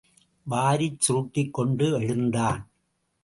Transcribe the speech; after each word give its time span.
வாரிச் 0.49 0.99
சுருட்டிக் 0.99 1.53
கொண்டு 1.53 1.91
எழுந்தான். 1.91 2.67